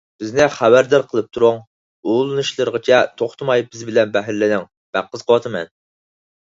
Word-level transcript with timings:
بىزنى 0.21 0.45
خەۋەردار 0.53 1.03
قىلىپ 1.11 1.29
تۇرۇڭ. 1.37 1.59
ئۇلىنىشلىرىغىچە 2.13 3.03
توختىماي 3.23 3.67
بىز 3.71 3.87
بىلەن 3.91 4.17
بەھرىلىنىڭ، 4.19 4.69
بەك 4.99 5.15
قىزىقىۋاتىمەن 5.15 5.75